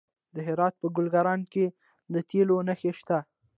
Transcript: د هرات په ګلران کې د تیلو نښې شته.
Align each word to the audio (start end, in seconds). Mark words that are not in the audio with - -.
د 0.35 0.37
هرات 0.47 0.73
په 0.81 0.87
ګلران 0.95 1.41
کې 1.53 1.65
د 2.13 2.15
تیلو 2.29 2.57
نښې 2.67 2.91
شته. 2.99 3.17